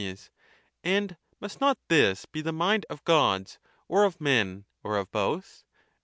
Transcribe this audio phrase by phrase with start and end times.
[0.03, 0.31] Soc.
[0.83, 5.63] And must not this be the mind of Gods, or of men or of both?